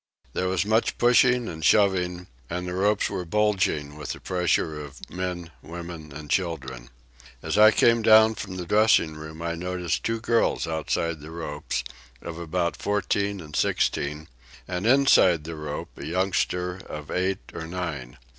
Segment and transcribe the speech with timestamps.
[0.33, 4.99] There was much pushing and shoving, and the ropes were bulging with the pressure of
[5.11, 6.89] men, women and children.
[7.43, 11.83] As I came down from the dressing room I noticed two girls outside the ropes,
[12.19, 14.27] of about fourteen and sixteen,
[14.67, 18.17] and inside the rope a youngster of eight or nine.